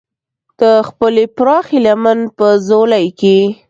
د 0.59 0.61
خپلې 0.87 1.23
پراخې 1.37 1.77
لمن 1.85 2.19
په 2.37 2.47
ځولۍ 2.67 3.07
کې. 3.19 3.37